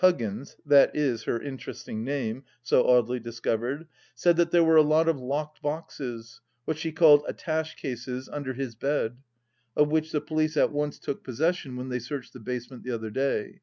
[0.00, 4.82] Huggins— ^that is her interesting name 1 so Audely discovered— said that there were a
[4.82, 9.18] lot of locked boxes— ^what she called" attash cases "—^under his bed,
[9.76, 13.10] of which the police at once took possession when they searched the basement the other
[13.10, 13.60] day.